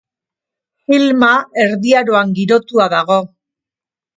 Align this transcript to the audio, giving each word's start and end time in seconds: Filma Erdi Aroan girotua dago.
Filma 0.87 1.29
Erdi 1.65 1.93
Aroan 2.01 2.33
girotua 2.41 2.89
dago. 2.95 3.21